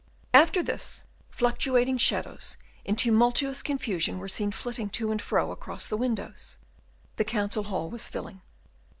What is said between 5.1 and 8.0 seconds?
and fro across the windows: the council hall